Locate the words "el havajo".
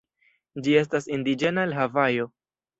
1.69-2.31